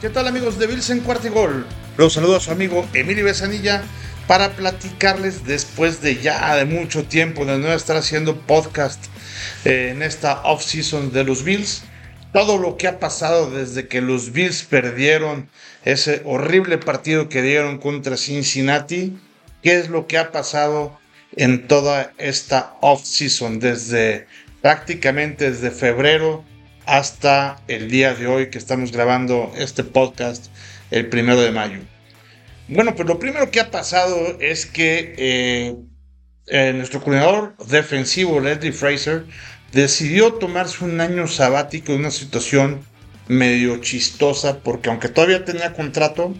[0.00, 1.66] ¿Qué tal amigos de Bills en Cuarto y Gol?
[1.96, 3.82] Los saludo a su amigo Emilio Besanilla
[4.28, 9.04] para platicarles después de ya de mucho tiempo de no estar haciendo podcast
[9.64, 11.82] eh, en esta off-season de los Bills.
[12.32, 15.48] Todo lo que ha pasado desde que los Bills perdieron
[15.84, 19.18] ese horrible partido que dieron contra Cincinnati.
[19.64, 20.96] ¿Qué es lo que ha pasado
[21.34, 24.28] en toda esta off-season desde
[24.62, 26.44] prácticamente desde febrero
[26.88, 30.46] hasta el día de hoy que estamos grabando este podcast
[30.90, 31.80] el primero de mayo.
[32.66, 35.76] Bueno, pues lo primero que ha pasado es que eh,
[36.46, 39.26] eh, nuestro coordinador defensivo, Leslie Fraser,
[39.70, 42.80] decidió tomarse un año sabático en una situación
[43.28, 46.34] medio chistosa, porque aunque todavía tenía contrato,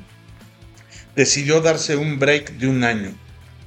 [1.14, 3.12] decidió darse un break de un año.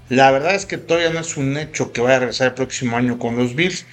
[0.10, 2.98] La verdad es que todavía no es un hecho que vaya a regresar el próximo
[2.98, 3.86] año con los Bills.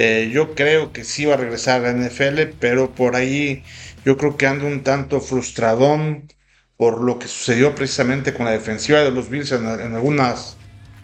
[0.00, 3.64] Eh, yo creo que sí va a regresar a la NFL, pero por ahí
[4.04, 6.32] yo creo que anda un tanto frustradón
[6.76, 10.56] por lo que sucedió precisamente con la defensiva de los Bills en, algunas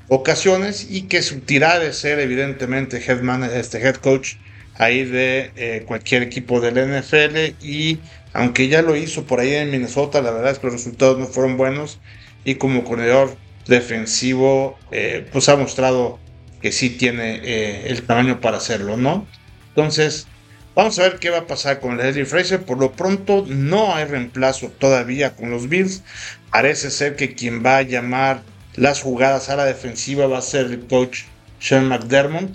[0.07, 3.21] ocasiones y que tirada de ser evidentemente head,
[3.57, 4.35] este head coach
[4.77, 7.99] ahí de eh, cualquier equipo del NFL y
[8.33, 11.27] aunque ya lo hizo por ahí en Minnesota, la verdad es que los resultados no
[11.27, 11.99] fueron buenos
[12.45, 16.21] y como corredor defensivo eh, pues ha mostrado
[16.65, 19.27] que sí tiene eh, el tamaño para hacerlo, ¿no?
[19.69, 20.27] Entonces,
[20.75, 22.65] Vamos a ver qué va a pasar con Leslie Fraser.
[22.65, 26.03] Por lo pronto no hay reemplazo todavía con los Bills.
[26.51, 28.43] Parece ser que quien va a llamar
[28.75, 31.21] las jugadas a la defensiva va a ser el coach
[31.61, 32.51] Sean McDermott,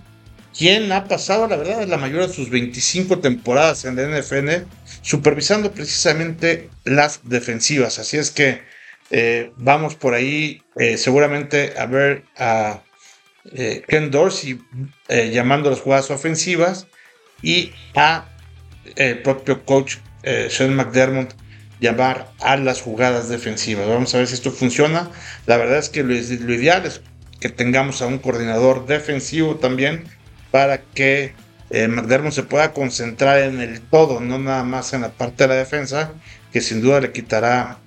[0.58, 4.66] quien ha pasado, la verdad, la mayoría de sus 25 temporadas en la NFL
[5.02, 8.00] supervisando precisamente las defensivas.
[8.00, 8.64] Así es que
[9.12, 12.82] eh, vamos por ahí eh, seguramente a ver a
[13.54, 14.60] eh, Ken Dorsey
[15.08, 16.88] llamando las jugadas ofensivas
[17.42, 18.26] y a
[18.96, 21.34] el propio coach eh, Sean McDermott
[21.80, 23.88] llamar a las jugadas defensivas.
[23.88, 25.10] Vamos a ver si esto funciona.
[25.46, 27.02] La verdad es que lo, ideal es
[27.40, 30.04] que tengamos a un coordinador defensivo también
[30.52, 31.34] para que
[31.70, 35.50] eh, McDermott se pueda concentrar en el todo, no nada más en la parte de
[35.50, 36.12] la defensa,
[36.52, 37.78] que sin duda le quitará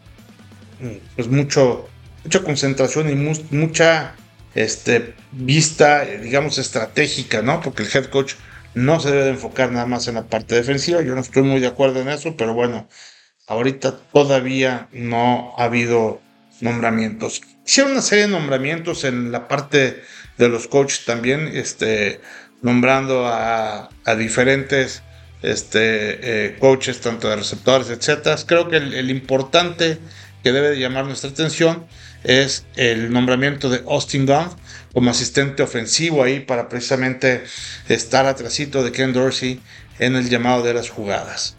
[0.81, 1.89] mm, pues mucho,
[2.25, 4.15] mucha concentración y mucha
[4.55, 7.61] este, vista, digamos, estratégica, ¿no?
[7.61, 8.35] Porque el head coach
[8.75, 11.03] no se debe de enfocar nada más en la parte defensiva.
[11.03, 12.89] Yo no estoy muy de acuerdo en eso, pero bueno,
[13.47, 16.21] ahorita todavía no ha habido
[16.61, 17.43] nombramientos.
[17.67, 20.03] Hicieron una serie de nombramientos en la parte
[20.39, 22.21] de los coaches también, este,
[22.63, 25.03] nombrando a, diferentes
[25.43, 28.37] este, eh, coaches, tanto de receptores, etcétera.
[28.47, 29.99] Creo que el, el importante
[30.43, 31.87] que debe de llamar nuestra atención
[32.25, 34.51] es el nombramiento de Austin Gunn
[34.93, 37.45] como asistente ofensivo ahí para precisamente
[37.89, 39.61] estar atrásito de Ken Dorsey
[39.99, 41.57] en el llamado de las jugadas.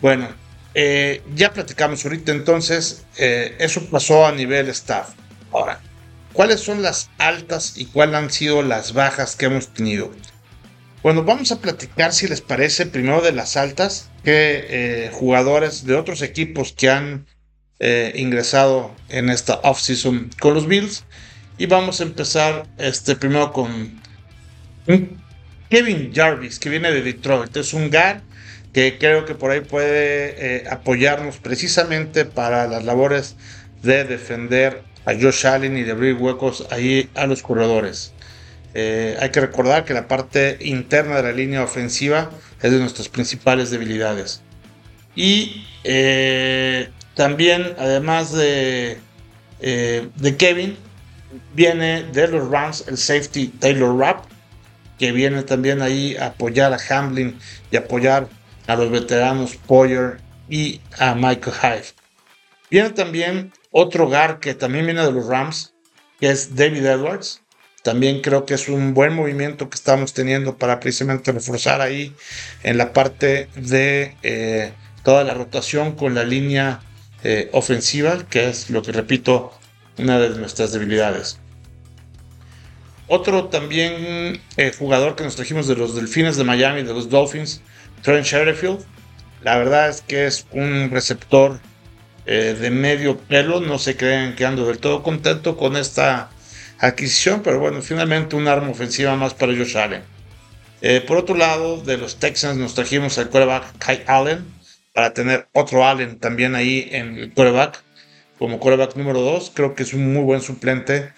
[0.00, 0.28] Bueno,
[0.74, 5.10] eh, ya platicamos ahorita entonces, eh, eso pasó a nivel staff.
[5.52, 5.80] Ahora,
[6.32, 10.10] ¿cuáles son las altas y cuáles han sido las bajas que hemos tenido?
[11.02, 15.96] Bueno, vamos a platicar si les parece primero de las altas, que eh, jugadores de
[15.96, 17.26] otros equipos que han
[18.14, 21.04] ingresado en esta offseason con los Bills
[21.58, 24.00] y vamos a empezar este, primero con
[25.68, 27.56] Kevin Jarvis, que viene de Detroit.
[27.56, 28.22] Es un GAR
[28.72, 33.36] que creo que por ahí puede eh, apoyarnos precisamente para las labores
[33.82, 38.12] de defender a Josh Allen y de abrir huecos ahí a los corredores.
[38.74, 42.30] Eh, hay que recordar que la parte interna de la línea ofensiva
[42.62, 44.40] es de nuestras principales debilidades.
[45.14, 48.98] Y eh, también, además de,
[49.60, 50.76] de Kevin,
[51.54, 54.24] viene de los Rams el safety Taylor Rapp,
[54.98, 57.38] que viene también ahí a apoyar a Hamlin
[57.70, 58.28] y apoyar
[58.66, 62.02] a los veteranos Poyer y a Michael Hyde.
[62.70, 65.74] Viene también otro guard que también viene de los Rams,
[66.20, 67.40] que es David Edwards.
[67.82, 72.14] También creo que es un buen movimiento que estamos teniendo para precisamente reforzar ahí
[72.62, 74.72] en la parte de eh,
[75.02, 76.80] toda la rotación con la línea
[77.24, 79.52] eh, ofensiva, que es lo que repito,
[79.96, 81.38] una de nuestras debilidades.
[83.06, 87.60] Otro también eh, jugador que nos trajimos de los Delfines de Miami, de los Dolphins,
[88.02, 88.84] Trent Sherfield.
[89.44, 91.60] La verdad es que es un receptor
[92.26, 93.60] eh, de medio pelo.
[93.60, 96.30] No se creen que ando del todo contento con esta
[96.78, 100.02] adquisición, pero bueno, finalmente un arma ofensiva más para Josh Allen.
[101.06, 104.44] Por otro lado, de los Texans nos trajimos al quarterback Kai Allen
[104.92, 107.82] para tener otro Allen también ahí en el quarterback
[108.38, 109.52] como quarterback número 2.
[109.54, 111.12] Creo que es un muy buen suplente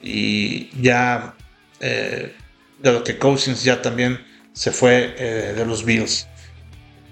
[0.00, 1.34] y ya
[1.80, 2.34] eh,
[2.78, 4.18] de lo que Cousins ya también
[4.52, 6.26] se fue eh, de los Bills.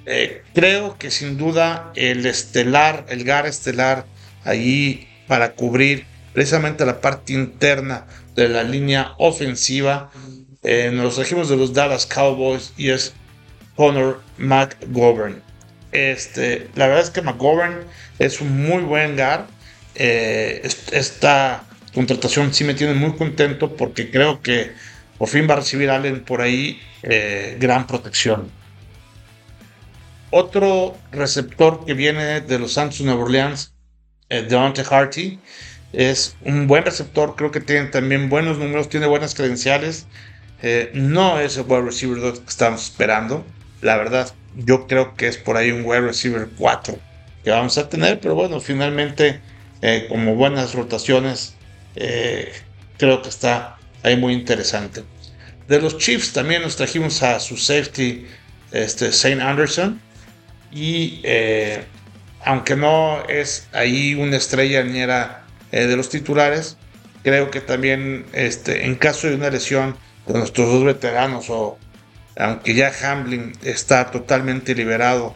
[0.06, 4.06] eh, creo que sin duda el estelar, el GAR estelar,
[4.44, 10.10] ahí para cubrir precisamente la parte interna de la línea ofensiva,
[10.62, 13.14] eh, nos trajimos de los Dallas Cowboys y es
[13.74, 15.45] Connor McGovern.
[15.96, 17.84] Este, la verdad es que McGovern
[18.19, 19.46] es un muy buen GAR.
[19.94, 20.60] Eh,
[20.93, 21.64] esta
[21.94, 24.72] contratación sí me tiene muy contento porque creo que
[25.19, 26.81] por fin va a recibir Allen por ahí
[27.58, 28.50] gran protección.
[30.31, 33.72] Otro receptor que viene de los Santos de Nueva Orleans,
[34.28, 35.38] eh, Deontay Harty,
[35.92, 40.06] es un buen receptor, creo que tiene también buenos números, tiene buenas credenciales.
[40.62, 43.46] Eh, no es el wide receiver que estamos esperando.
[43.82, 46.98] La verdad, yo creo que es por ahí un wide receiver 4
[47.44, 49.40] que vamos a tener, pero bueno, finalmente,
[49.80, 51.54] eh, como buenas rotaciones,
[51.94, 52.52] eh,
[52.98, 55.04] creo que está ahí muy interesante.
[55.68, 58.26] De los Chiefs también nos trajimos a su safety,
[58.72, 59.10] este,
[59.40, 60.00] Anderson
[60.72, 61.84] y eh,
[62.44, 66.76] aunque no es ahí una estrella ni era de los titulares,
[67.22, 71.78] creo que también este, en caso de una lesión de nuestros dos veteranos o
[72.36, 75.34] aunque ya Hamlin está totalmente liberado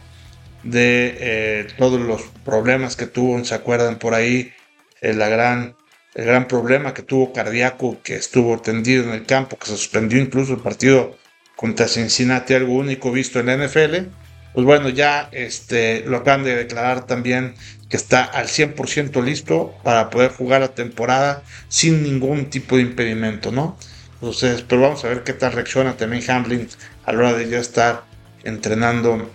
[0.62, 4.52] de eh, todos los problemas que tuvo, se acuerdan por ahí,
[5.00, 5.76] la gran,
[6.14, 10.20] el gran problema que tuvo cardíaco, que estuvo tendido en el campo, que se suspendió
[10.20, 11.16] incluso el partido
[11.56, 14.10] contra Cincinnati, algo único visto en la NFL
[14.52, 17.54] pues bueno, ya este, lo acaban de declarar también
[17.88, 23.52] que está al 100% listo para poder jugar la temporada sin ningún tipo de impedimento,
[23.52, 23.76] ¿no?
[24.14, 26.68] Entonces, pero vamos a ver qué tal reacciona también Hamlin
[27.10, 28.04] a la hora de ya estar
[28.44, 29.30] entrenando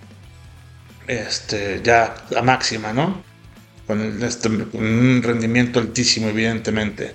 [1.07, 3.21] este, ya la máxima, ¿no?
[3.85, 7.13] Con, este, un rendimiento altísimo, evidentemente.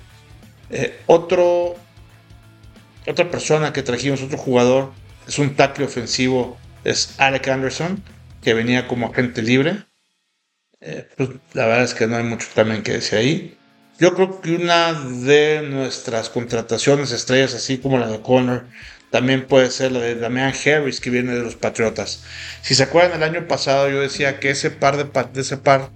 [0.69, 1.75] Eh, otro,
[3.07, 4.91] otra persona que trajimos, otro jugador,
[5.27, 8.03] es un tackle ofensivo es Alec Anderson,
[8.41, 9.83] que venía como agente libre.
[10.79, 13.57] Eh, pues, la verdad es que no hay mucho también que decir ahí.
[13.99, 18.65] Yo creo que una de nuestras contrataciones estrellas, así como la de Connor,
[19.11, 22.23] también puede ser la de Damian Harris, que viene de los Patriotas.
[22.61, 25.89] Si se acuerdan, el año pasado yo decía que ese par de, ese par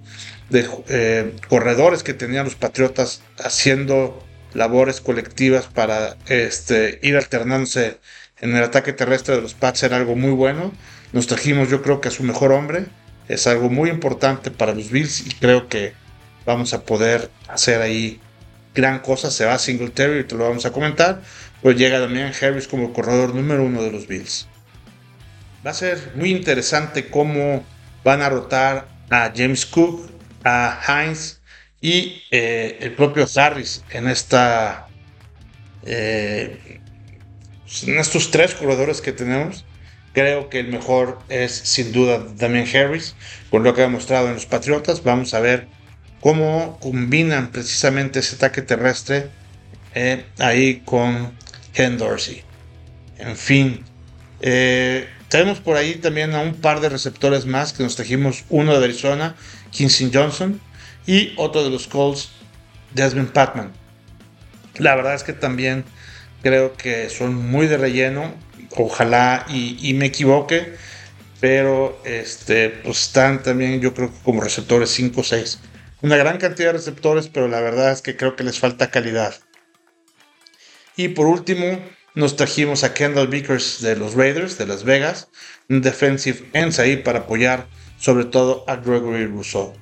[0.50, 4.22] de eh, corredores que tenían los Patriotas haciendo
[4.52, 7.98] labores colectivas para este, ir alternándose
[8.40, 10.72] en el ataque terrestre de los Pats era algo muy bueno.
[11.12, 12.86] Nos trajimos yo creo que a su mejor hombre.
[13.28, 15.94] Es algo muy importante para los Bills y creo que
[16.44, 18.20] vamos a poder hacer ahí
[18.74, 19.30] gran cosa.
[19.32, 21.22] Se va a Singletary te lo vamos a comentar.
[21.66, 24.46] Pues llega también Harris como corredor número uno de los Bills.
[25.66, 27.66] Va a ser muy interesante cómo
[28.04, 30.08] van a rotar a James Cook,
[30.44, 31.40] a Heinz
[31.80, 34.86] y eh, el propio Harris en esta
[35.84, 36.78] eh,
[37.88, 39.64] en estos tres corredores que tenemos,
[40.12, 43.16] creo que el mejor es sin duda Damien Harris,
[43.50, 45.02] con lo que ha demostrado en los Patriotas.
[45.02, 45.66] Vamos a ver
[46.20, 49.30] cómo combinan precisamente ese ataque terrestre
[49.96, 51.34] eh, ahí con
[51.76, 52.42] Ken Dorsey.
[53.18, 53.84] En fin,
[54.40, 58.78] eh, tenemos por ahí también a un par de receptores más que nos trajimos, uno
[58.78, 59.36] de Arizona,
[59.70, 60.58] Kinsey Johnson,
[61.06, 62.30] y otro de los Colts,
[62.94, 63.72] Desmond Patman.
[64.78, 65.84] La verdad es que también
[66.42, 68.34] creo que son muy de relleno.
[68.76, 70.74] Ojalá y, me equivoque,
[71.40, 75.58] pero este, pues están también, yo creo que como receptores 5 o 6.
[76.00, 79.34] Una gran cantidad de receptores, pero la verdad es que creo que les falta calidad.
[80.96, 81.78] Y por último,
[82.14, 85.28] nos trajimos a Kendall Vickers de los Raiders de Las Vegas,
[85.68, 87.66] un defensive end ahí para apoyar
[87.98, 89.74] sobre todo a Gregory Rousseau.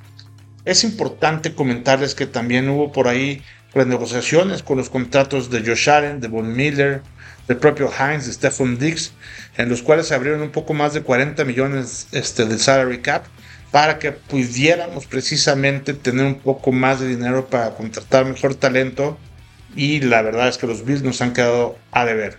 [0.65, 3.43] Es importante comentarles que también hubo por ahí
[3.73, 7.03] renegociaciones con los contratos de Josh Allen, de Von Miller,
[7.47, 9.13] del propio Heinz, de Stephen Diggs,
[9.57, 13.25] en los cuales se abrieron un poco más de 40 millones este, del salary cap
[13.71, 19.19] para que pudiéramos precisamente tener un poco más de dinero para contratar mejor talento
[19.77, 22.37] y la verdad es que los Bills nos han quedado a deber.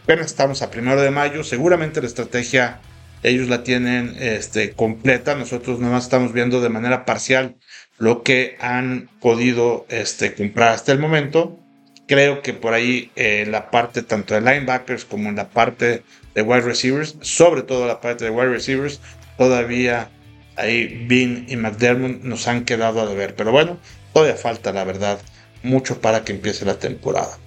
[0.00, 2.80] Apenas estamos a primero de mayo, seguramente la estrategia
[3.22, 7.56] ellos la tienen este, completa, nosotros nomás estamos viendo de manera parcial
[7.98, 11.58] lo que han podido este, comprar hasta el momento.
[12.06, 16.42] Creo que por ahí eh, la parte tanto de linebackers como en la parte de
[16.42, 19.00] wide receivers, sobre todo la parte de wide receivers,
[19.38, 20.10] todavía
[20.56, 23.34] ahí Bean y McDermott nos han quedado a deber.
[23.34, 23.78] Pero bueno,
[24.12, 25.18] todavía falta la verdad
[25.66, 27.38] mucho para que empiece la temporada.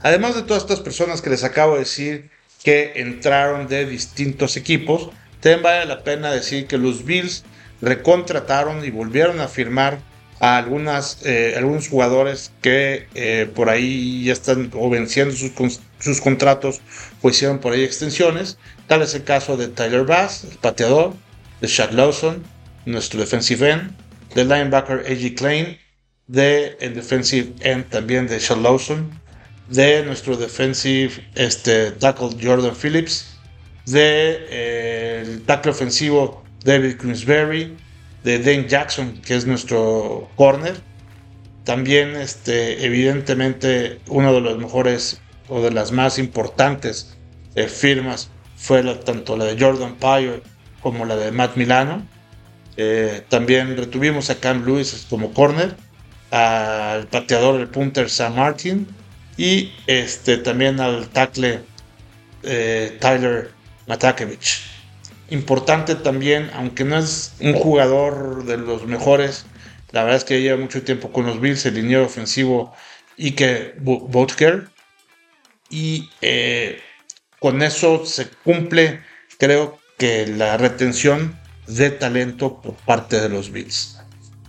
[0.00, 2.30] Además de todas estas personas que les acabo de decir
[2.62, 7.44] que entraron de distintos equipos, también vale la pena decir que los Bills
[7.80, 10.00] recontrataron y volvieron a firmar
[10.40, 10.64] a
[11.24, 15.52] eh, algunos jugadores que eh, por ahí ya están o venciendo sus,
[15.98, 16.80] sus contratos
[17.22, 18.58] o hicieron por ahí extensiones.
[18.86, 21.14] Tal es el caso de Tyler Bass, el pateador,
[21.60, 22.44] de Shaq Lawson,
[22.86, 23.96] nuestro defensive end,
[24.34, 25.34] del linebacker A.G.
[25.34, 25.78] Klein,
[26.28, 29.10] de el defensive end también de Shaq Lawson,
[29.68, 33.38] de nuestro defensive este, tackle Jordan Phillips,
[33.86, 37.76] de eh, el tackle ofensivo David Queensberry,
[38.24, 40.76] de Dane Jackson, que es nuestro corner.
[41.64, 47.16] También, este, evidentemente, uno de los mejores o de las más importantes
[47.54, 50.42] eh, firmas fue tanto la de Jordan Pyle
[50.82, 52.06] como la de Matt Milano.
[52.76, 55.74] Eh, también retuvimos a Cam Lewis como corner,
[56.30, 58.86] al pateador, el punter Sam Martin
[59.36, 61.60] y este, también al tackle
[62.42, 63.50] eh, Tyler
[63.86, 64.62] Matakevich.
[65.30, 69.44] Importante también, aunque no es un jugador de los mejores,
[69.90, 72.74] la verdad es que lleva mucho tiempo con los Bills, el liniero ofensivo
[73.16, 74.68] Ike Botker.
[75.70, 76.80] Y eh,
[77.38, 79.00] con eso se cumple,
[79.38, 83.97] creo que la retención de talento por parte de los Bills.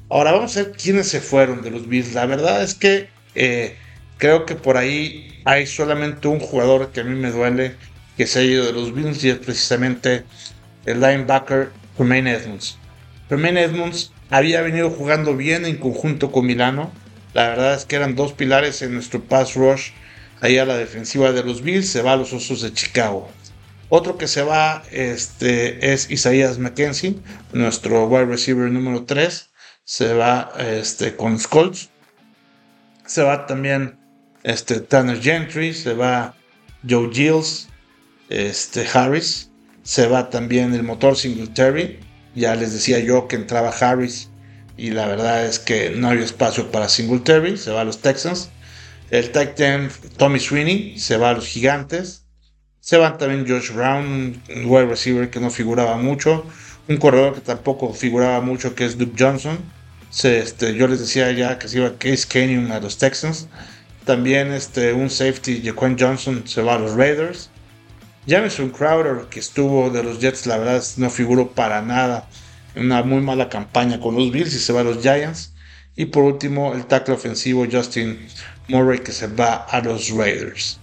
[0.10, 2.14] Ahora vamos a ver quiénes se fueron de los Bills.
[2.14, 3.76] La verdad es que eh,
[4.18, 7.76] creo que por ahí hay solamente un jugador que a mí me duele
[8.18, 10.24] que se ha ido de los Bills y es precisamente
[10.86, 12.78] el linebacker Romain Edmonds.
[13.30, 16.92] Romain Edmonds había venido jugando bien en conjunto con Milano.
[17.36, 19.92] La verdad es que eran dos pilares en nuestro pass rush.
[20.42, 23.30] Ahí a la defensiva de los Bills se va a los Osos de Chicago.
[23.90, 27.16] Otro que se va este, es Isaías McKenzie,
[27.54, 29.49] nuestro wide receiver número 3.
[29.90, 31.90] Se va este, con Scolts.
[33.08, 33.98] Se va también
[34.44, 35.74] este, Tanner Gentry.
[35.74, 36.36] Se va
[36.88, 37.70] Joe Giles.
[38.30, 39.50] Este, Harris
[39.82, 42.00] se va también el motor Singletary.
[42.36, 44.30] Ya les decía yo que entraba Harris
[44.78, 47.58] y la verdad es que no había espacio para Singletary.
[47.58, 48.52] Se va a los Texans.
[49.10, 52.28] El Titan Tommy Sweeney se va a los Gigantes.
[52.80, 56.46] Se va también Josh Brown, un wide receiver que no figuraba mucho.
[56.88, 59.79] Un corredor que tampoco figuraba mucho, que es Duke Johnson.
[60.12, 63.48] Este, yo les decía ya que se iba Case Keenum a los Texans.
[64.06, 67.50] También este, un safety, Jaquan Johnson, se va a los Raiders.
[68.26, 72.28] Jameson Crowder, que estuvo de los Jets, la verdad no figuró para nada.
[72.76, 75.54] Una muy mala campaña con los Bills y se va a los Giants.
[75.96, 78.20] Y por último, el tackle ofensivo Justin
[78.68, 80.80] Murray, que se va a los Raiders.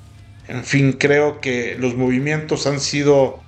[0.49, 3.43] En fin, creo que los movimientos han sido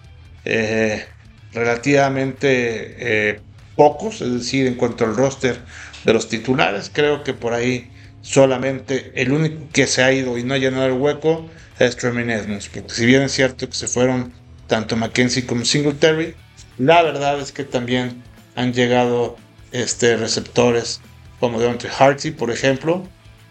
[0.44, 1.04] eh,
[1.52, 2.96] relativamente
[3.30, 3.40] eh,
[3.78, 5.60] pocos, es decir, en cuanto al roster
[6.04, 7.88] de los titulares, creo que por ahí
[8.22, 12.34] solamente el único que se ha ido y no ha llenado el hueco es Tremaine
[12.34, 14.32] Edmonds, porque si bien es cierto que se fueron
[14.66, 16.34] tanto Mackenzie como Singletary,
[16.78, 18.20] la verdad es que también
[18.56, 19.36] han llegado
[19.70, 21.00] este, receptores
[21.38, 23.06] como Deontay Harty, por ejemplo,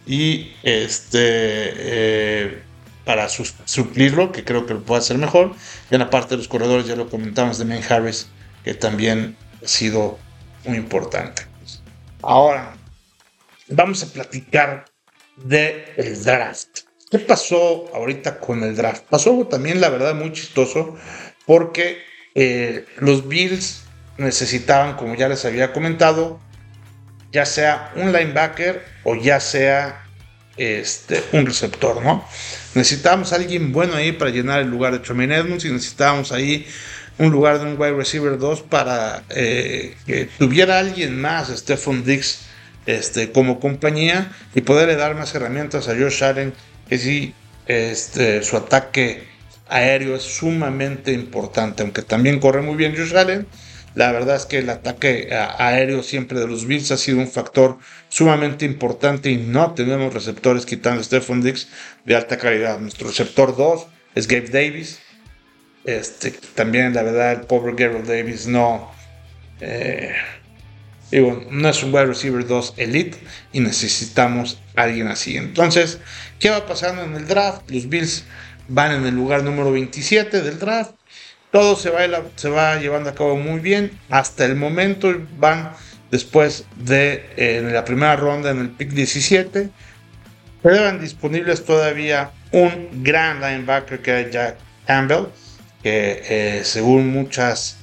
[0.05, 2.61] y este eh,
[3.05, 5.53] para suplirlo, que creo que lo puede hacer mejor.
[5.89, 8.27] Y en la parte de los corredores, ya lo comentamos de Main Harris,
[8.65, 10.17] que también ha sido
[10.65, 11.43] muy importante.
[12.21, 12.75] Ahora,
[13.69, 14.85] vamos a platicar
[15.37, 16.79] del el draft.
[17.09, 19.03] ¿Qué pasó ahorita con el draft?
[19.09, 20.97] Pasó algo también, la verdad, muy chistoso,
[21.45, 21.99] porque
[22.35, 23.83] eh, los Bills
[24.17, 26.39] necesitaban, como ya les había comentado,
[27.31, 30.03] ya sea un linebacker o ya sea
[30.57, 32.27] este, un receptor, ¿no?
[32.73, 36.67] Necesitábamos a alguien bueno ahí para llenar el lugar de Tremaine Edmonds y necesitábamos ahí
[37.19, 42.41] un lugar de un wide receiver 2 para eh, que tuviera alguien más, Stephon Dix,
[42.85, 46.53] este, como compañía y poderle dar más herramientas a Josh Allen
[46.87, 47.33] que sí,
[47.65, 49.23] este, su ataque
[49.67, 53.47] aéreo es sumamente importante, aunque también corre muy bien Josh Allen.
[53.95, 57.79] La verdad es que el ataque aéreo siempre de los Bills ha sido un factor
[58.09, 61.67] sumamente importante y no tenemos receptores quitando Stephon Dix
[62.05, 62.79] de alta calidad.
[62.79, 64.99] Nuestro receptor 2 es Gabe Davis.
[65.87, 68.91] Este, también la verdad el pobre Gabriel Davis no,
[69.61, 70.13] eh,
[71.49, 73.17] no es un wide receiver 2 elite
[73.53, 75.37] y necesitamos alguien así.
[75.37, 75.99] Entonces,
[76.39, 77.71] ¿qué va pasando en el draft?
[77.71, 78.25] Los Bills
[78.67, 80.91] van en el lugar número 27 del draft.
[81.51, 83.97] Todo se va, llevando a cabo muy bien.
[84.09, 85.71] Hasta el momento van
[86.11, 89.69] después de en la primera ronda en el pick 17.
[90.61, 95.27] Quedan disponibles todavía un gran linebacker que es Jack Campbell,
[95.89, 97.77] eh, según muchas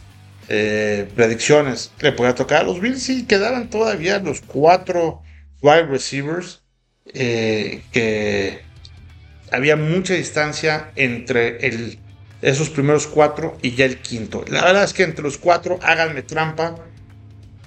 [0.49, 5.23] eh, predicciones le podía tocar a los Bills y quedaban todavía los cuatro
[5.63, 6.63] wide receivers
[7.15, 8.61] eh, que
[9.51, 11.59] había mucha distancia entre
[12.43, 14.45] esos primeros cuatro y ya el quinto.
[14.49, 16.77] La verdad es que entre los cuatro háganme trampa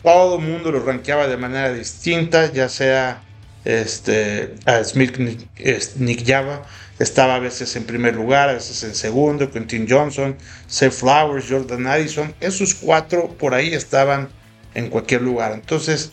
[0.04, 3.24] todo el mundo lo rankeaba de manera distinta, ya sea
[3.66, 6.64] este, a Smith Nick Java
[7.00, 10.36] estaba a veces en primer lugar, a veces en segundo, Quentin Johnson,
[10.68, 14.30] Seth Flowers, Jordan Addison, esos cuatro por ahí estaban
[14.74, 15.52] en cualquier lugar.
[15.54, 16.12] Entonces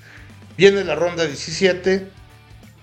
[0.56, 2.08] viene la ronda 17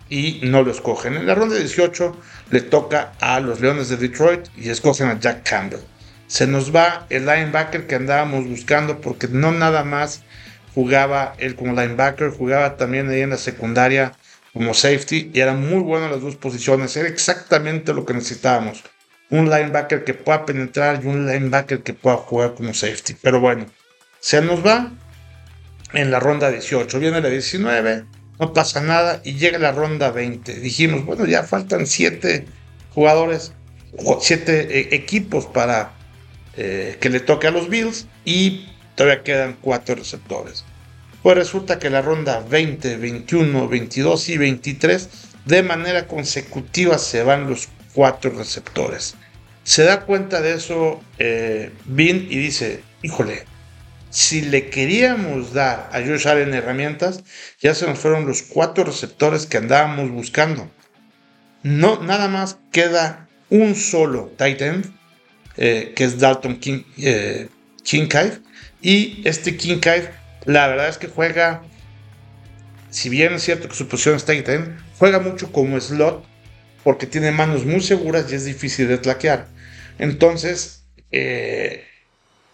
[0.10, 1.16] y no lo escogen.
[1.16, 2.16] En la ronda 18
[2.52, 5.80] le toca a los Leones de Detroit y escogen a Jack Campbell.
[6.28, 10.22] Se nos va el linebacker que andábamos buscando porque no nada más
[10.74, 14.14] jugaba él como linebacker, jugaba también ahí en la secundaria
[14.54, 16.96] como safety y eran muy buenas las dos posiciones.
[16.98, 18.84] Era exactamente lo que necesitábamos.
[19.30, 23.16] Un linebacker que pueda penetrar y un linebacker que pueda jugar como safety.
[23.22, 23.66] Pero bueno,
[24.20, 24.92] se nos va
[25.94, 27.00] en la ronda 18.
[27.00, 28.06] Viene la 19,
[28.40, 30.56] no pasa nada y llega la ronda 20.
[30.56, 32.46] Dijimos, bueno, ya faltan 7
[32.94, 33.54] jugadores,
[34.20, 35.94] 7 eh, equipos para
[36.58, 40.66] eh, que le toque a los Bills y todavía quedan 4 receptores.
[41.24, 45.10] Pues resulta que la ronda 20, 21, 22 y 23
[45.46, 49.16] de manera consecutiva se van los cuatro receptores.
[49.64, 53.46] Se da cuenta de eso eh, Bin y dice, híjole,
[54.10, 57.24] si le queríamos dar a Josh Allen herramientas,
[57.62, 60.70] ya se nos fueron los cuatro receptores que andábamos buscando.
[61.64, 64.92] No, nada más queda un solo tight end,
[65.58, 67.50] eh, que es Dalton King, eh,
[68.82, 70.04] y este Kincaid
[70.46, 71.62] la verdad es que juega,
[72.90, 76.26] si bien es cierto que su posición está en juega mucho como slot
[76.84, 79.48] porque tiene manos muy seguras y es difícil de tlaquear.
[80.00, 81.86] Entonces, eh,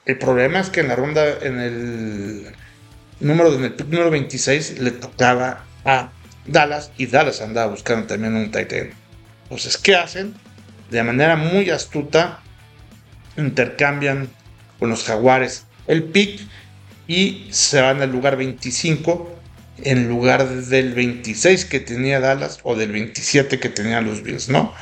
[0.05, 2.55] el problema es que en la ronda, en el
[3.21, 6.11] número, en el número 26, le tocaba a
[6.45, 8.93] Dallas y Dallas andaba buscando también un tight end.
[9.43, 10.33] Entonces, ¿qué hacen?
[10.91, 12.39] De manera muy astuta,
[13.37, 14.29] intercambian
[14.77, 16.41] con los jaguares el pick
[17.07, 19.35] y se van al lugar 25
[19.83, 24.73] en lugar del 26 que tenía Dallas o del 27 que tenían los Bills, ¿no?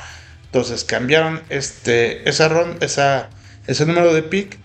[0.46, 3.30] Entonces cambiaron este, esa,
[3.66, 4.58] ese número de pick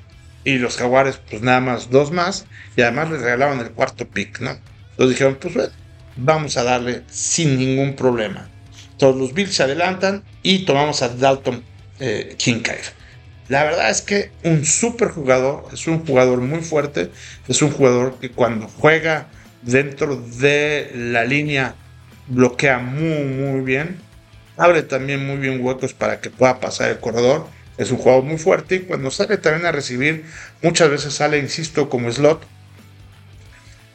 [0.44, 2.46] y los Jaguares pues nada más dos más
[2.76, 4.52] y además les regalaron el cuarto pick, ¿no?
[4.92, 5.72] Entonces dijeron, pues bueno,
[6.16, 8.48] vamos a darle sin ningún problema.
[8.98, 11.64] Todos los Bills se adelantan y tomamos a Dalton
[12.00, 13.01] eh, Kincaid.
[13.52, 17.12] La verdad es que un super jugador, es un jugador muy fuerte,
[17.50, 19.28] es un jugador que cuando juega
[19.62, 21.76] dentro de la línea
[22.28, 24.00] bloquea muy muy bien,
[24.56, 27.46] abre también muy bien huecos para que pueda pasar el corredor.
[27.78, 30.24] Es un jugador muy fuerte y cuando sale también a recibir,
[30.62, 32.42] muchas veces sale, insisto, como slot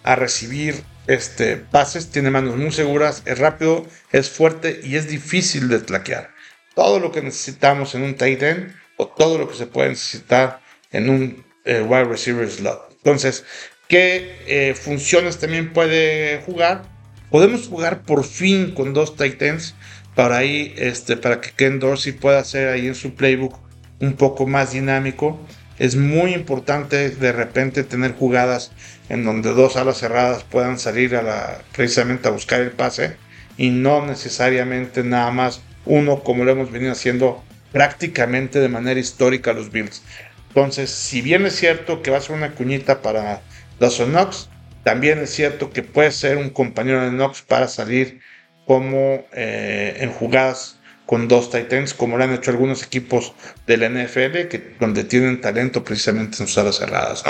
[0.03, 5.69] a recibir este, pases, tiene manos muy seguras, es rápido, es fuerte y es difícil
[5.71, 6.29] de tlaquear.
[6.75, 10.61] Todo lo que necesitamos en un tight end o todo lo que se puede necesitar
[10.93, 12.91] en un eh, wide receiver slot.
[12.93, 13.45] Entonces,
[13.89, 16.85] ¿qué eh, funciones también puede jugar?
[17.31, 19.75] Podemos jugar por fin con dos Titans
[20.15, 23.59] para ahí, este, para que Ken Dorsey pueda hacer ahí en su playbook
[24.01, 25.39] un poco más dinámico.
[25.79, 28.73] Es muy importante de repente tener jugadas
[29.09, 33.17] en donde dos alas cerradas puedan salir a la, precisamente a buscar el pase
[33.59, 37.43] y no necesariamente nada más uno como lo hemos venido haciendo
[37.77, 40.01] prácticamente de manera histórica los Bills.
[40.49, 43.43] Entonces, si bien es cierto que va a ser una cuñita para
[43.79, 44.49] Dawson Knox,
[44.83, 48.21] también es cierto que puede ser un compañero de Knox para salir
[48.67, 53.35] como eh, en jugadas con dos Titans, como lo han hecho algunos equipos
[53.67, 57.25] de la NFL, que, donde tienen talento precisamente en sus alas cerradas.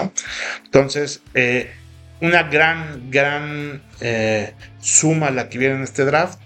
[0.64, 1.72] Entonces, eh,
[2.20, 6.38] una gran, gran eh, suma la que viene en este draft.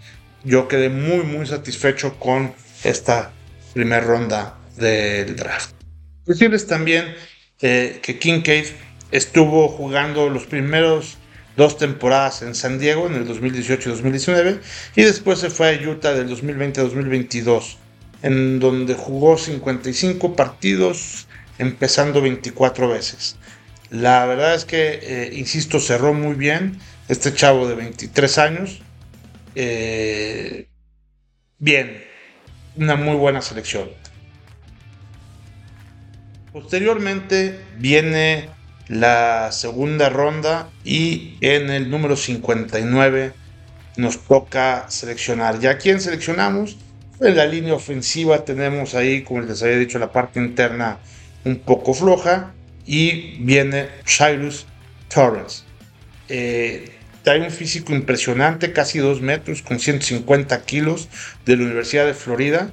[0.43, 3.33] Yo quedé muy, muy satisfecho con esta
[3.73, 5.75] primera ronda del draft.
[6.27, 7.15] Decirles también
[7.61, 8.67] eh, que Kincaid
[9.11, 11.19] estuvo jugando los primeros
[11.57, 14.61] dos temporadas en San Diego en el 2018 y 2019
[14.97, 17.79] y después se fue a Utah del 2020 a 2022
[18.23, 21.27] en donde jugó 55 partidos
[21.59, 23.37] empezando 24 veces.
[23.91, 26.79] La verdad es que, eh, insisto, cerró muy bien
[27.09, 28.83] este chavo de 23 años.
[29.55, 30.69] Eh,
[31.59, 32.05] bien,
[32.77, 33.89] una muy buena selección.
[36.53, 38.49] Posteriormente viene
[38.89, 43.33] la segunda ronda y en el número 59
[43.97, 45.61] nos toca seleccionar.
[45.61, 46.77] ¿Ya quién seleccionamos?
[47.21, 50.99] En la línea ofensiva tenemos ahí, como les había dicho, la parte interna
[51.45, 52.53] un poco floja
[52.87, 54.67] y viene Cyrus
[55.13, 55.65] Torres.
[56.29, 61.09] Eh, Trae un físico impresionante, casi 2 metros, con 150 kilos,
[61.45, 62.71] de la Universidad de Florida.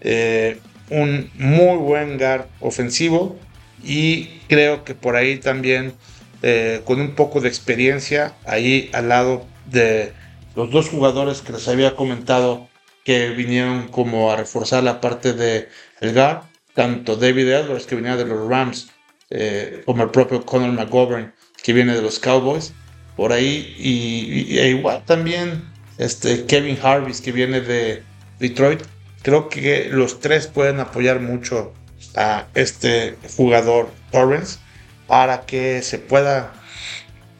[0.00, 0.58] Eh,
[0.90, 3.38] un muy buen guard ofensivo
[3.82, 5.94] y creo que por ahí también
[6.42, 10.12] eh, con un poco de experiencia ahí al lado de
[10.54, 12.68] los dos jugadores que les había comentado
[13.04, 15.68] que vinieron como a reforzar la parte de
[16.00, 16.42] el guard,
[16.74, 18.88] tanto David Edwards que venía de los Rams
[19.30, 22.72] eh, como el propio Conor McGovern que viene de los Cowboys
[23.16, 25.64] por ahí y, e igual también
[25.98, 28.02] este Kevin Harvis que viene de
[28.38, 28.82] Detroit.
[29.22, 31.72] Creo que los tres pueden apoyar mucho
[32.16, 34.58] a este jugador Torrens
[35.06, 36.52] para que se pueda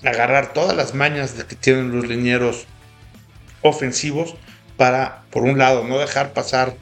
[0.05, 2.67] agarrar todas las mañas de que tienen los linieros
[3.63, 4.35] ofensivos
[4.77, 6.75] para, por un lado, no dejar pasar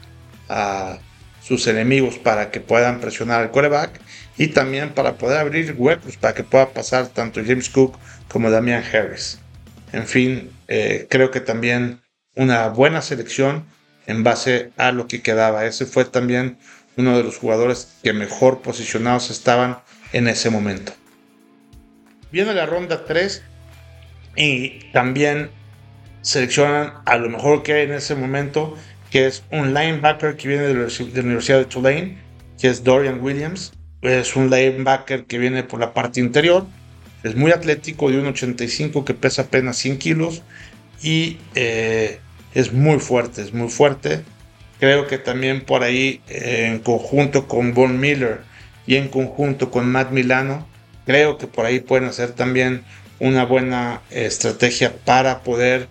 [0.49, 0.99] a
[1.41, 3.99] sus enemigos para que puedan presionar al quarterback
[4.37, 7.97] y también para poder abrir huecos para que pueda pasar tanto James Cook
[8.33, 9.39] como Damian Harris.
[9.93, 12.01] En fin, eh, creo que también
[12.35, 13.63] una buena selección
[14.07, 15.65] en base a lo que quedaba.
[15.65, 16.57] Ese fue también
[16.97, 19.77] uno de los jugadores que mejor posicionados estaban
[20.13, 20.93] en ese momento.
[22.31, 23.43] Viene la ronda 3
[24.35, 25.51] y también
[26.21, 28.75] seleccionan a lo mejor que hay en ese momento,
[29.11, 30.87] que es un linebacker que viene de la
[31.21, 32.17] Universidad de Tulane,
[32.59, 33.73] que es Dorian Williams.
[34.01, 36.65] Es un linebacker que viene por la parte interior.
[37.23, 40.43] Es muy atlético, de 1,85 que pesa apenas 100 kilos
[41.01, 42.19] y eh,
[42.53, 44.21] es muy fuerte, es muy fuerte.
[44.79, 48.41] Creo que también por ahí, eh, en conjunto con Von Miller
[48.85, 50.67] y en conjunto con Matt Milano,
[51.05, 52.83] creo que por ahí pueden hacer también
[53.19, 55.87] una buena estrategia para poder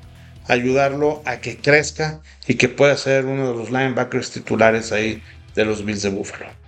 [0.49, 5.23] ayudarlo a que crezca y que pueda ser uno de los linebackers titulares ahí
[5.55, 6.62] de los Bills de Buffalo.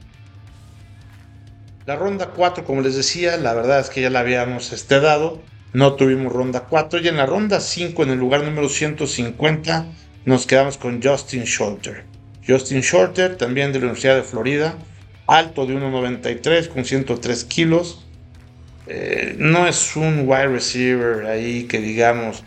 [1.86, 5.42] La ronda 4, como les decía, la verdad es que ya la habíamos este dado.
[5.74, 9.86] No tuvimos ronda 4 y en la ronda 5, en el lugar número 150,
[10.24, 12.04] nos quedamos con Justin Shorter.
[12.46, 14.76] Justin Shorter, también de la Universidad de Florida,
[15.26, 18.06] alto de 1,93 con 103 kilos.
[18.86, 22.44] Eh, no es un wide receiver ahí que digamos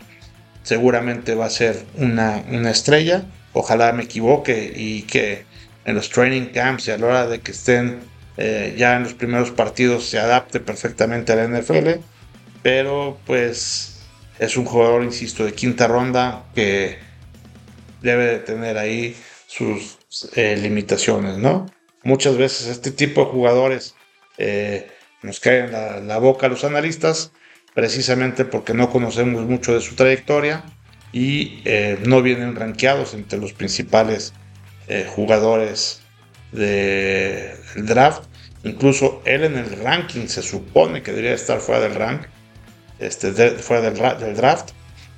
[0.64, 2.38] seguramente va a ser una,
[2.70, 3.24] estrella.
[3.52, 5.44] Ojalá me equivoque y que
[5.84, 8.00] en los training camps y a la hora de que estén
[8.40, 12.00] eh, ya en los primeros partidos se adapte perfectamente a la NFL
[12.62, 14.00] pero pues
[14.38, 16.98] es un jugador, insisto, de quinta ronda que
[18.00, 19.16] debe de tener ahí
[19.48, 19.98] sus
[20.36, 21.66] eh, limitaciones, ¿no?
[22.04, 23.96] Muchas veces este tipo de jugadores
[24.38, 24.88] eh,
[25.22, 27.32] nos caen en la, boca a los analistas
[27.74, 30.62] precisamente porque no conocemos mucho de su trayectoria
[31.12, 31.62] y
[32.04, 34.32] no vienen rankeados entre los principales
[35.08, 36.02] jugadores
[36.52, 38.27] del draft.
[38.64, 42.22] Incluso él en el ranking se supone que debería estar fuera del rank
[42.98, 44.70] este, fuera del, draft.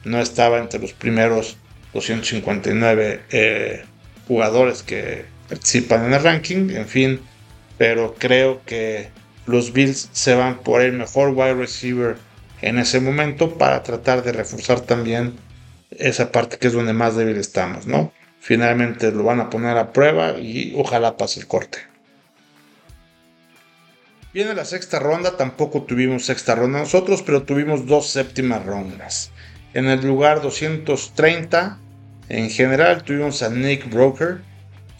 [0.05, 1.57] No estaba entre los primeros
[1.95, 3.85] 259 eh,
[4.29, 6.71] jugadores que participan en el ranking.
[6.71, 7.21] En fin,
[7.79, 9.09] pero creo que
[9.47, 12.17] los Bills se van por el mejor wide receiver
[12.63, 15.35] en ese momento para tratar de reforzar también
[15.91, 18.13] esa parte que es donde más débil estamos, ¿no?
[18.39, 21.90] Finalmente lo van a poner a prueba y ojalá pase el corte.
[24.33, 29.33] Viene la sexta ronda, tampoco tuvimos sexta ronda nosotros, pero tuvimos dos séptimas rondas.
[29.75, 31.79] En el lugar 230,
[32.29, 34.39] en general, tuvimos a Nick Broker,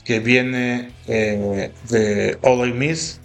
[0.05, 3.21] que viene eh, de Ole Miss.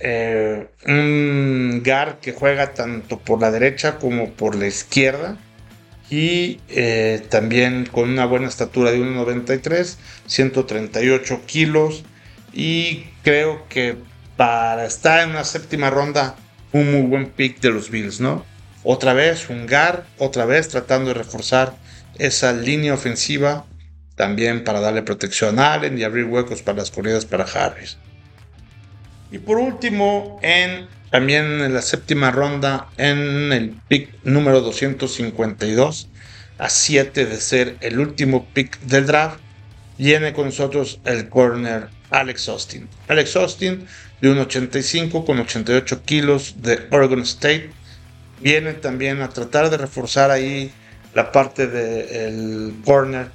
[0.00, 5.36] Eh, un guard que juega tanto por la derecha como por la izquierda.
[6.08, 9.96] Y eh, también con una buena estatura de 1,93,
[10.26, 12.04] 138 kilos.
[12.54, 13.96] Y creo que
[14.36, 16.36] para estar en una séptima ronda,
[16.72, 18.44] un muy buen pick de los Bills, ¿no?
[18.84, 19.66] Otra vez un
[20.18, 21.74] otra vez tratando de reforzar
[22.18, 23.64] esa línea ofensiva,
[24.16, 27.96] también para darle protección a Allen y abrir huecos para las corridas para Harris.
[29.30, 36.08] Y por último, en, también en la séptima ronda, en el pick número 252,
[36.58, 39.38] a 7 de ser el último pick del draft,
[39.96, 42.88] viene con nosotros el corner Alex Austin.
[43.08, 43.86] Alex Austin
[44.20, 47.70] de 1,85 con 88 kilos de Oregon State.
[48.40, 50.72] Viene también a tratar de reforzar ahí
[51.14, 53.28] la parte del corner,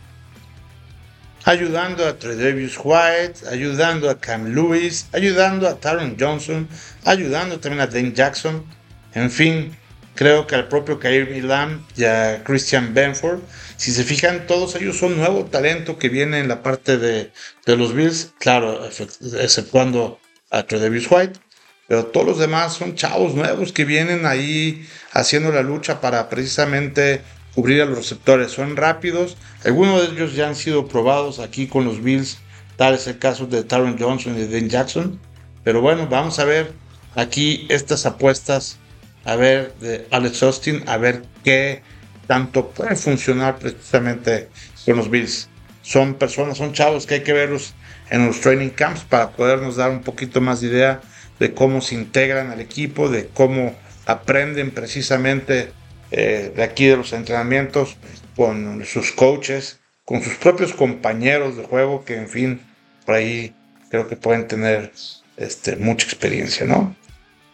[1.45, 6.67] ayudando a Tredavious White, ayudando a Cam Lewis, ayudando a Taron Johnson,
[7.05, 8.65] ayudando también a Dane Jackson.
[9.13, 9.75] En fin,
[10.15, 13.39] creo que al propio Kair Milam y a Christian Benford.
[13.77, 17.31] Si se fijan, todos ellos son nuevo talento que viene en la parte de,
[17.65, 21.39] de los Bills, claro, exceptuando a Tredavious White,
[21.87, 27.21] pero todos los demás son chavos nuevos que vienen ahí haciendo la lucha para precisamente
[27.53, 28.51] cubrir a los receptores.
[28.51, 32.39] Son rápidos, algunos de ellos ya han sido probados aquí con los Bills,
[32.75, 35.19] tal es el caso de Taron Johnson y de Dan Jackson.
[35.63, 36.73] Pero bueno, vamos a ver
[37.15, 38.77] aquí estas apuestas
[39.23, 41.81] a ver de Alex Austin, a ver qué
[42.27, 44.49] tanto puede funcionar precisamente
[44.85, 45.49] con los Bills.
[45.81, 47.73] Son personas, son chavos que hay que verlos
[48.09, 51.01] en los training camps para podernos dar un poquito más de idea
[51.39, 55.71] de cómo se integran al equipo, de cómo aprenden precisamente
[56.11, 57.97] eh, de aquí de los entrenamientos
[58.35, 62.61] con sus coaches, con sus propios compañeros de juego, que en fin,
[63.05, 63.53] por ahí
[63.89, 64.91] creo que pueden tener
[65.37, 66.95] este, mucha experiencia, ¿no?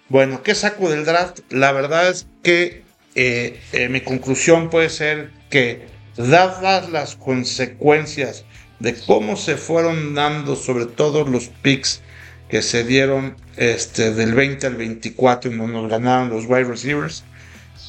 [0.10, 1.40] Bueno, ¿qué saco del draft?
[1.50, 2.83] La verdad es que
[3.16, 5.86] eh, eh, mi conclusión puede ser que
[6.18, 8.46] dadas las consecuencias
[8.80, 12.02] de cómo se fueron dando sobre todo los picks
[12.50, 17.24] que se dieron este, del 20 al 24 en donde ganaron los wide receivers,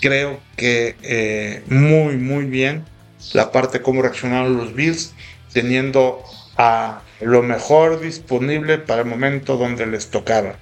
[0.01, 2.85] creo que eh, muy, muy bien
[3.33, 5.15] la parte cómo reaccionaron los Bills,
[5.53, 6.23] teniendo
[6.57, 10.57] a lo mejor disponible para el momento donde les tocaba.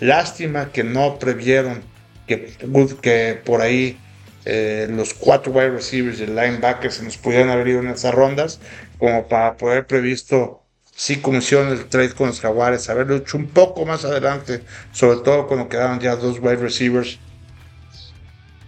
[0.00, 1.82] Lástima que no previeron
[2.26, 2.52] que,
[3.00, 3.98] que por ahí
[4.44, 8.14] eh, los cuatro wide receivers y el linebacker se nos pudieran haber ido en esas
[8.14, 8.60] rondas,
[8.98, 10.62] como para poder previsto,
[10.94, 14.62] sí, como hicieron el trade con los Jaguares, haberlo hecho un poco más adelante,
[14.92, 17.18] sobre todo cuando quedaron ya dos wide receivers,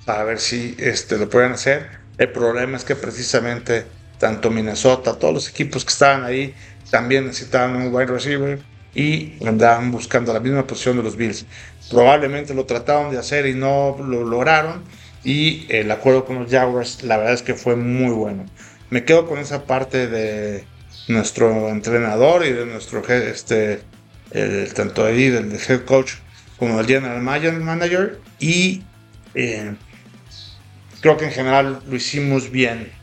[0.06, 1.86] a ver si este, lo pueden hacer.
[2.16, 3.84] El problema es que precisamente
[4.18, 6.54] tanto Minnesota, todos los equipos que estaban ahí,
[6.90, 8.58] también necesitaban un wide receiver
[8.94, 11.46] y andaban buscando la misma posición de los Bills.
[11.90, 14.82] Probablemente lo trataron de hacer y no lo lograron.
[15.24, 18.46] Y el acuerdo con los Jaguars, la verdad es que fue muy bueno.
[18.90, 20.64] Me quedo con esa parte de
[21.08, 23.80] nuestro entrenador y de nuestro este,
[24.30, 26.14] el, tanto ahí del, head coach
[26.58, 28.20] como del general manager.
[28.38, 28.82] Y
[29.34, 29.74] eh,
[31.00, 32.97] creo que en general lo hicimos bien.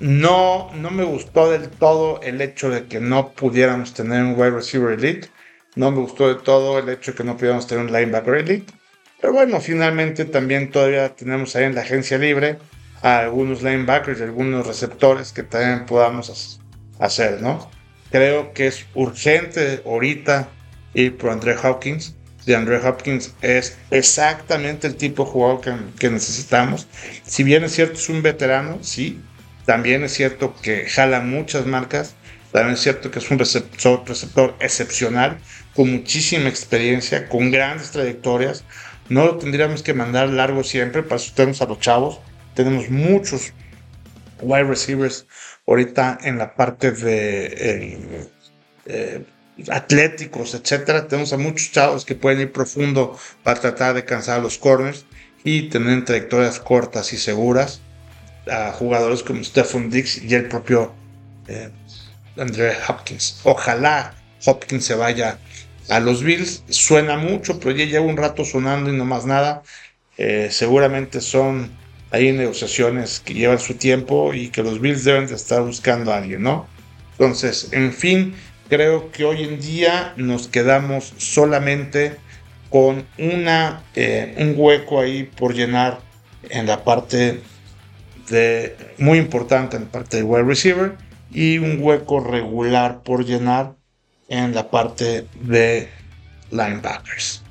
[0.00, 4.50] No, no me gustó del todo el hecho de que no pudiéramos tener un wide
[4.50, 5.28] receiver elite.
[5.76, 8.72] No me gustó del todo el hecho de que no pudiéramos tener un linebacker elite.
[9.20, 12.58] Pero bueno, finalmente también todavía tenemos ahí en la agencia libre
[13.02, 16.60] a algunos linebackers y algunos receptores que también podamos
[16.98, 17.70] hacer, ¿no?
[18.10, 20.48] Creo que es urgente ahorita
[20.94, 22.14] ir por Andre Hopkins
[22.46, 25.60] de Andre Hopkins es exactamente el tipo de jugador
[25.98, 26.86] que, necesitamos.
[27.24, 29.20] Si bien es cierto, es un veterano, sí.
[29.64, 32.14] También es cierto que jala muchas marcas.
[32.52, 35.38] También es cierto que es un receptor, receptor excepcional,
[35.74, 38.64] con muchísima experiencia, con grandes trayectorias.
[39.08, 42.20] No lo tendríamos que mandar largo siempre, para eso tenemos a los chavos.
[42.54, 43.52] Tenemos muchos
[44.40, 45.26] wide receivers
[45.66, 48.28] ahorita en la parte de eh,
[48.86, 49.24] eh,
[49.70, 51.08] atléticos, etcétera.
[51.08, 55.06] Tenemos a muchos chavos que pueden ir profundo para tratar de cansar los corners
[55.42, 57.80] y tener trayectorias cortas y seguras.
[58.50, 60.92] A jugadores como Stephen Dix y el propio
[61.48, 61.70] eh,
[62.36, 63.40] Andre Hopkins.
[63.44, 65.38] Ojalá Hopkins se vaya
[65.88, 66.62] a los Bills.
[66.68, 69.62] Suena mucho, pero ya lleva un rato sonando y no más nada.
[70.16, 71.70] Eh, seguramente son
[72.10, 76.18] ahí negociaciones que llevan su tiempo y que los Bills deben de estar buscando a
[76.18, 76.66] alguien, ¿no?
[77.12, 78.34] Entonces, en fin,
[78.68, 82.16] creo que hoy en día nos quedamos solamente
[82.70, 86.00] con una, eh, un hueco ahí por llenar
[86.50, 87.40] en la parte
[88.98, 90.96] muy importante en parte de wide receiver
[91.30, 93.74] y un hueco regular por llenar
[94.28, 95.88] en la parte de
[96.50, 97.42] linebackers.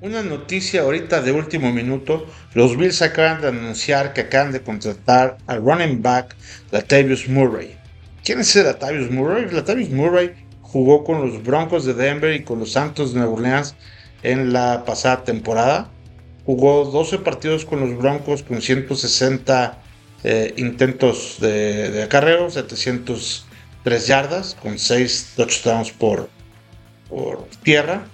[0.00, 5.38] Una noticia ahorita de último minuto, los Bills acaban de anunciar que acaban de contratar
[5.46, 6.36] al running back
[6.72, 7.74] Latavius Murray.
[8.22, 9.48] ¿Quién es Latavius Murray?
[9.50, 13.76] Latavius Murray jugó con los Broncos de Denver y con los Santos de Nueva Orleans
[14.22, 15.88] en la pasada temporada.
[16.46, 19.78] Jugó 12 partidos con los Broncos con 160
[20.24, 26.28] eh, intentos de, acarreo, 703 yardas, con 6 touchdowns por,
[27.08, 28.06] por tierra.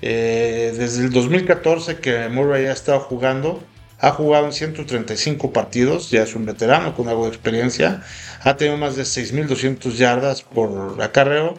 [0.00, 3.62] Eh, desde el 2014 que Murray ha estado jugando,
[3.98, 8.02] ha jugado en 135 partidos, ya es un veterano con algo de experiencia.
[8.42, 11.58] Ha tenido más de 6.200 yardas por acarreo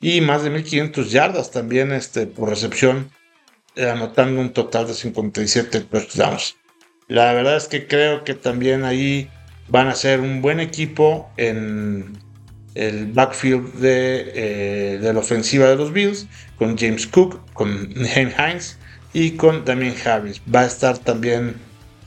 [0.00, 3.10] y más de 1.500 yardas también este, por recepción,
[3.76, 6.56] anotando un total de 57 touchdowns.
[7.08, 9.28] La verdad es que creo que también ahí
[9.68, 12.18] van a ser un buen equipo en
[12.74, 18.30] el backfield de, eh, de la ofensiva de los Bills, con James Cook, con Naheem
[18.38, 18.78] Hines
[19.12, 20.40] y con Damien Harris.
[20.52, 21.56] Va a estar también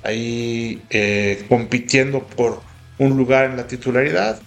[0.04, 2.62] ahí eh, compitiendo por
[2.98, 4.42] un lugar en la titularidad.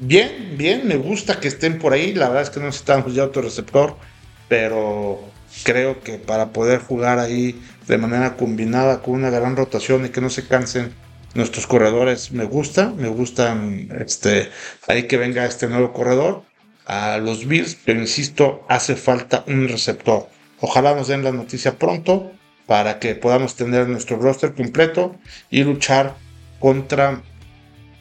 [0.00, 2.14] Bien, bien, me gusta que estén por ahí.
[2.14, 3.96] La verdad es que no necesitamos ya otro receptor,
[4.48, 5.20] pero
[5.64, 10.20] creo que para poder jugar ahí de manera combinada con una gran rotación y que
[10.20, 10.92] no se cansen
[11.34, 14.50] nuestros corredores, me gusta, me gustan este,
[14.86, 16.42] ahí que venga este nuevo corredor
[16.86, 20.28] a los Bills, pero insisto, hace falta un receptor.
[20.60, 22.32] Ojalá nos den la noticia pronto
[22.66, 25.16] para que podamos tener nuestro roster completo
[25.50, 26.14] y luchar
[26.58, 27.22] contra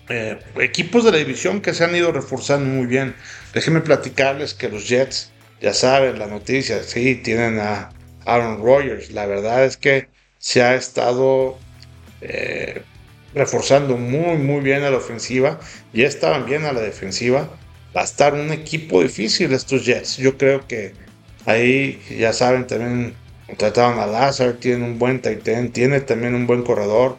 [0.09, 3.13] eh, equipos de la división que se han ido reforzando muy bien.
[3.53, 5.31] Déjenme platicarles que los Jets,
[5.61, 7.89] ya saben, la noticia, sí, tienen a
[8.25, 9.11] Aaron Rodgers.
[9.11, 11.57] La verdad es que se ha estado
[12.21, 12.81] eh,
[13.33, 15.59] reforzando muy, muy bien a la ofensiva.
[15.93, 17.49] Ya estaban bien a la defensiva.
[17.95, 20.17] Va a estar un equipo difícil estos Jets.
[20.17, 20.93] Yo creo que
[21.45, 23.15] ahí, ya saben, también
[23.47, 27.17] contrataron a Lazar, tienen un buen tight end, tiene también un buen corredor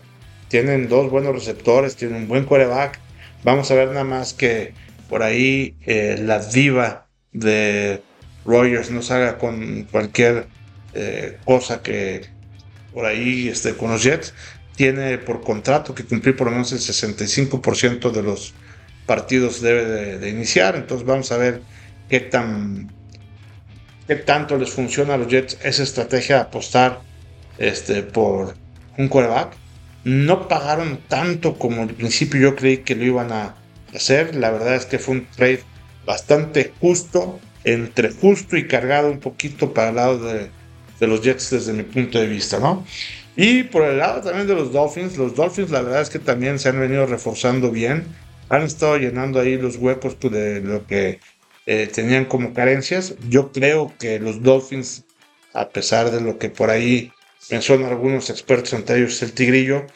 [0.48, 2.98] tienen dos buenos receptores, tienen un buen quarterback.
[3.44, 4.72] Vamos a ver nada más que
[5.08, 8.02] por ahí eh, la diva de
[8.48, 10.46] Rogers no salga con cualquier
[10.94, 12.22] eh, cosa que
[12.92, 14.34] por ahí esté con los Jets.
[14.74, 18.54] Tiene por contrato que cumplir por lo menos el 65% de los
[19.06, 20.76] partidos debe de, iniciar.
[20.76, 21.60] Entonces vamos a ver
[22.08, 22.90] qué tan
[24.06, 27.00] qué tanto les funciona a los Jets esa estrategia de apostar
[27.58, 28.54] este, por
[28.96, 29.52] un quarterback
[30.04, 33.56] no pagaron tanto como al principio yo creí que lo iban a
[33.94, 34.34] hacer.
[34.34, 35.62] La verdad es que fue un trade
[36.06, 37.38] bastante justo,
[37.74, 40.50] entre justo y cargado un poquito para el lado de,
[41.06, 42.84] los Jets desde mi punto de vista, ¿no?
[43.36, 46.58] Y por el lado también de los Dolphins, los Dolphins la verdad es que también
[46.58, 48.04] se han venido reforzando bien,
[48.48, 51.20] han estado llenando ahí los huecos pues, de lo que
[51.66, 53.14] eh, tenían como carencias.
[53.28, 55.04] Yo creo que los Dolphins,
[55.52, 57.12] a pesar de lo que por ahí
[57.50, 59.86] mencionan algunos expertos, entre ellos el Tigrillo,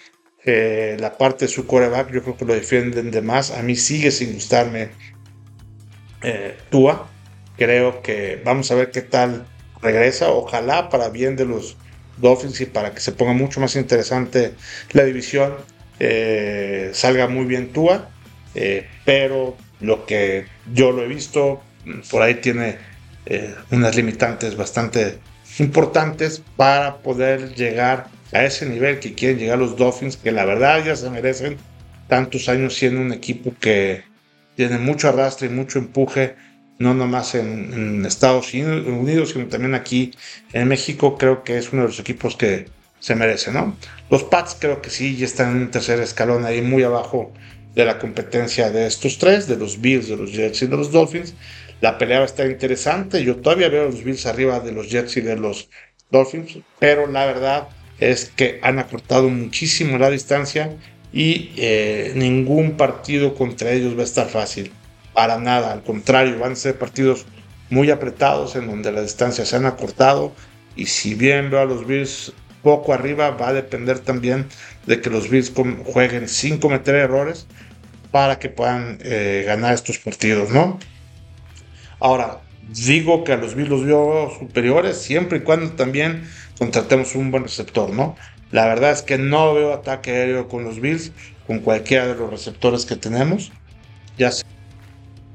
[0.45, 3.51] eh, la parte de su coreback, yo creo que lo defienden de más.
[3.51, 4.91] A mí sigue sin gustarme
[6.23, 7.09] eh, Tua.
[7.57, 9.47] Creo que vamos a ver qué tal
[9.81, 10.31] regresa.
[10.31, 11.77] Ojalá para bien de los
[12.19, 14.55] Dolphins y para que se ponga mucho más interesante
[14.93, 15.55] la división,
[15.99, 18.09] eh, salga muy bien Tua.
[19.05, 21.63] pero lo que yo lo he visto,
[22.11, 22.79] por ahí tiene
[23.71, 25.19] unas limitantes bastante
[25.59, 30.85] importantes para poder llegar a ese nivel que quieren llegar los Dolphins, que la verdad
[30.85, 31.59] ya se merecen
[32.09, 34.03] tantos años siendo un equipo que
[34.57, 36.35] tiene mucho arrastre y mucho empuje,
[36.83, 40.13] no nomás en, Estados Unidos, sino también aquí
[40.53, 42.67] en México, creo que es uno de los equipos que
[42.99, 43.77] se merece, ¿no?
[44.11, 47.33] Los Pats creo que sí, ya están en un tercer escalón ahí muy abajo
[47.75, 50.91] de la competencia de estos tres, de los Bills, de los Jets y de los
[50.91, 51.35] Dolphins.
[51.81, 53.25] La pelea va a estar interesante.
[53.25, 55.69] Yo todavía veo a los Bills arriba de los Jets y de los
[56.11, 57.69] Dolphins, pero la verdad
[57.99, 60.77] es que han acortado muchísimo la distancia
[61.13, 64.71] y eh, ningún partido contra ellos va a estar fácil.
[65.15, 67.27] Para nada, al contrario, van a ser partidos
[67.71, 70.33] muy apretados en donde las distancias se han acortado
[70.77, 74.47] y si bien veo a los Bills poco arriba, va a depender también
[74.87, 75.53] de que los Bills
[75.85, 77.47] jueguen sin cometer errores
[78.11, 80.79] para que puedan eh, ganar estos partidos, ¿no?
[81.99, 87.31] Ahora, digo que a los Bills los veo superiores siempre y cuando también contratemos un
[87.31, 88.17] buen receptor, ¿no?
[88.51, 91.11] La verdad es que no veo ataque aéreo con los Bills,
[91.47, 93.51] con cualquiera de los receptores que tenemos,
[94.19, 94.31] ya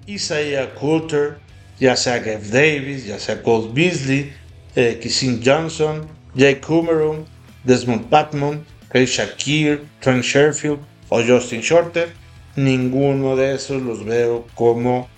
[0.07, 1.37] Isaiah Coulter,
[1.79, 4.33] ya sea Gabe Davis, ya sea Cole Beasley,
[4.75, 4.99] eh,
[5.43, 7.25] Johnson, Jake Coomeron,
[7.63, 12.13] Desmond Patman, Chris Shakir, Trent Sherfield o Justin Shorter.
[12.55, 15.09] Ninguno de esos los veo como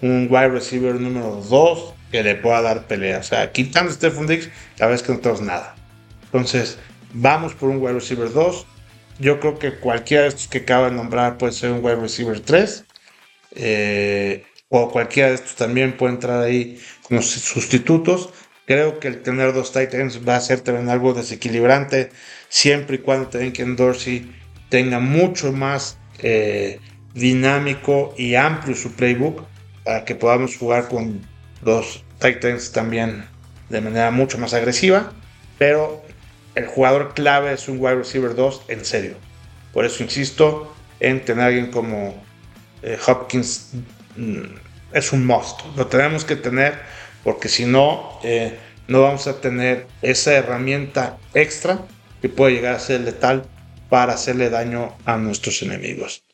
[0.00, 3.18] un wide receiver número 2 que le pueda dar pelea.
[3.18, 5.76] O sea, quitando Stephen Diggs, la vez que no tenemos nada.
[6.24, 6.78] Entonces,
[7.12, 8.66] vamos por un wide receiver 2.
[9.20, 12.40] Yo creo que cualquiera de estos que acabo de nombrar puede ser un wide receiver
[12.40, 12.84] 3.
[13.54, 18.30] Eh, o cualquiera de estos también puede entrar ahí como sustitutos.
[18.66, 22.10] Creo que el tener dos Titans va a ser también algo desequilibrante,
[22.48, 24.30] siempre y cuando también que Dorsey
[24.68, 26.80] tenga mucho más eh,
[27.14, 29.46] dinámico y amplio su playbook
[29.84, 31.26] para que podamos jugar con
[31.62, 33.24] los Titans también
[33.70, 35.12] de manera mucho más agresiva,
[35.58, 36.02] pero
[36.54, 39.14] el jugador clave es un wide receiver 2 en serio.
[39.72, 42.22] Por eso insisto en tener alguien como
[42.82, 43.70] eh, Hopkins,
[44.16, 44.42] mm,
[44.92, 45.60] es un must.
[45.76, 46.78] Lo tenemos que tener
[47.24, 51.84] porque si no, eh, no vamos a tener esa herramienta extra
[52.22, 53.44] que puede llegar a ser letal
[53.88, 56.24] para hacerle daño a nuestros enemigos.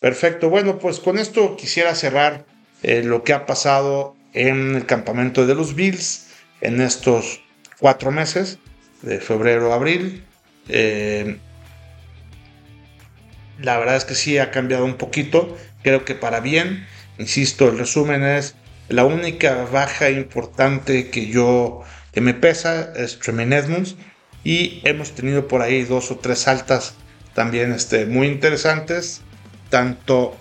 [0.00, 2.44] Perfecto, bueno, pues con esto quisiera cerrar
[2.82, 6.28] eh, lo que ha pasado en el campamento de los Bills
[6.60, 7.42] en estos
[7.78, 8.58] cuatro meses,
[9.02, 10.24] de febrero a abril.
[13.62, 16.86] La verdad es que sí ha cambiado un poquito, creo que para bien.
[17.18, 18.54] Insisto, el resumen es
[18.88, 23.96] la única baja importante que yo que me pesa es Tremaine Edmonds
[24.44, 26.94] y hemos tenido por ahí dos o tres altas
[27.34, 29.22] también este, muy interesantes,
[29.70, 30.36] tanto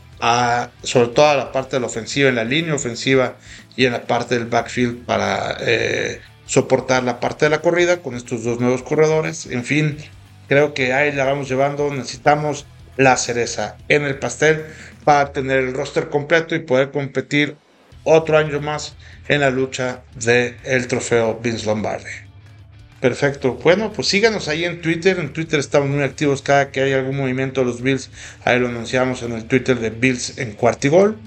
[0.83, 3.37] sobre todo a la parte de la ofensiva, en la línea ofensiva
[3.75, 8.15] y en la parte del backfield para eh, soportar la parte de la corrida con
[8.15, 9.47] estos dos nuevos corredores.
[9.47, 9.97] En fin,
[10.47, 11.91] creo que ahí la vamos llevando.
[11.91, 12.67] Necesitamos
[12.97, 14.65] la cereza en el pastel
[15.03, 17.55] para tener el roster completo y poder competir
[18.03, 18.95] otro año más
[19.27, 22.31] en la lucha del el trofeo Vince Lombardi.
[22.99, 23.53] Perfecto.
[23.55, 25.17] Bueno, pues síganos ahí en Twitter.
[25.19, 28.11] En Twitter estamos muy activos cada que hay algún movimiento de los Bills.
[28.45, 31.17] Ahí lo anunciamos en el Twitter de Bills en Cuartigol.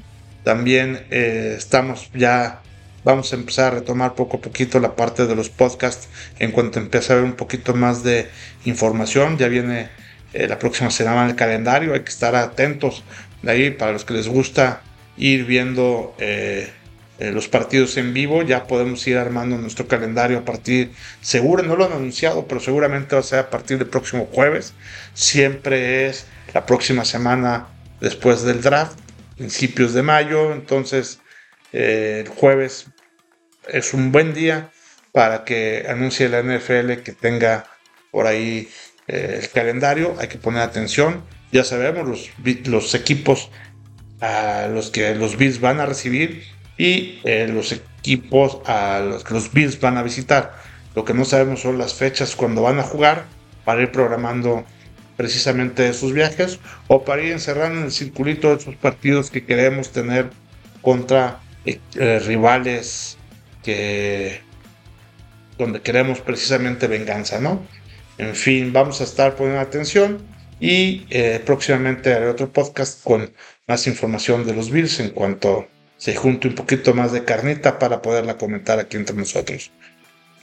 [0.45, 2.61] También eh, estamos ya,
[3.03, 6.09] vamos a empezar a retomar poco a poquito la parte de los podcasts
[6.39, 8.29] en cuanto empiece a haber un poquito más de
[8.65, 9.37] información.
[9.37, 9.89] Ya viene
[10.33, 11.93] eh, la próxima semana el calendario.
[11.93, 13.03] Hay que estar atentos
[13.45, 14.83] de ahí para los que les gusta
[15.17, 16.15] ir viendo.
[16.19, 16.71] Eh,
[17.19, 18.43] eh, los partidos en vivo.
[18.43, 23.15] Ya podemos ir armando nuestro calendario a partir, seguro, no lo han anunciado, pero seguramente
[23.15, 24.75] va a ser a partir del próximo jueves.
[25.15, 27.69] Siempre es la próxima semana
[28.01, 28.99] después del draft,
[29.37, 30.53] principios de mayo.
[30.53, 31.21] Entonces,
[31.73, 32.87] eh, el jueves
[33.69, 34.71] es un buen día
[35.13, 37.67] para que anuncie la NFL que tenga
[38.11, 38.69] por ahí
[39.07, 40.17] el calendario.
[40.19, 41.23] Hay que poner atención.
[41.55, 42.33] Ya sabemos
[42.67, 43.49] los, equipos
[44.21, 46.43] a los que los Bills van a recibir
[46.77, 50.57] y eh, los equipos a los que los Bills van a visitar.
[50.97, 53.27] Lo que no sabemos son las fechas cuando van a jugar
[53.65, 54.65] para ir programando
[55.17, 59.93] precisamente sus viajes o para ir encerrando en el circulito de esos partidos que queremos
[59.93, 60.31] tener
[60.83, 63.17] contra eh, eh, rivales
[63.63, 64.41] que
[65.57, 67.63] donde queremos precisamente venganza, ¿no?
[68.19, 70.34] En fin, vamos a estar poniendo atención
[70.67, 71.07] y
[71.45, 73.31] próximamente haré otro podcast con
[73.69, 78.01] más información de los Bills en cuanto se junte un poquito más de carnita para
[78.01, 79.71] poderla comentar aquí entre nosotros.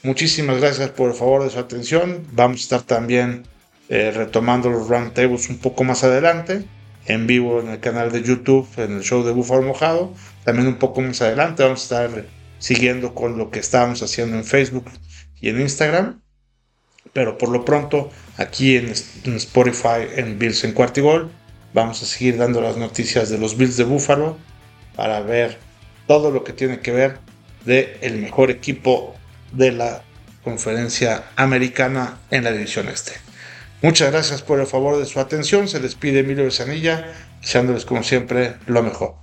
[0.03, 2.26] Muchísimas gracias por el favor de su atención.
[2.34, 3.43] Vamos a estar también
[3.89, 6.63] eh, retomando los roundtables un poco más adelante,
[7.05, 10.13] en vivo en el canal de YouTube, en el show de Búfalo Mojado.
[10.43, 12.26] También un poco más adelante vamos a estar
[12.57, 14.86] siguiendo con lo que estábamos haciendo en Facebook
[15.39, 16.22] y en Instagram.
[17.14, 21.32] Pero por lo pronto, aquí en, Spotify, en Bills en Cuartigol,
[21.74, 24.38] vamos a seguir dando las noticias de los Bills de Búfalo
[24.95, 25.57] para ver
[26.07, 27.18] todo lo que tiene que ver
[27.66, 29.16] de el mejor equipo
[29.51, 30.03] de la
[30.43, 33.14] conferencia americana en la división este.
[33.82, 35.68] Muchas gracias por el favor de su atención.
[35.68, 39.16] Se les pide Emilio Besanilla, deseándoles como siempre lo mejor.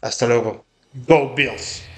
[0.00, 0.66] Hasta luego.
[1.06, 1.91] Go Bills.